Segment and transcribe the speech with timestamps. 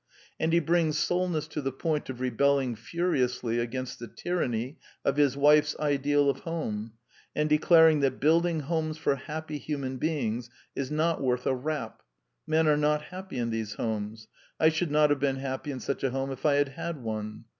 [0.39, 5.37] And he brings Solness to the point of rebelling furiously against the tyranny of his
[5.37, 6.93] wife's ideal of home,
[7.35, 12.01] and declaring that building homes for happy human beings is not worth a rap:
[12.47, 14.27] men are not happy in these homes:
[14.59, 17.45] I should not have been happy in such a home if I had had one."